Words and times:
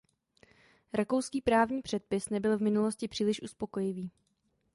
Rakouský 0.93 1.41
právní 1.41 1.81
předpis 1.81 2.29
nebyl 2.29 2.57
v 2.57 2.61
minulosti 2.61 3.07
příliš 3.07 3.43
uspokojivý. 3.43 4.11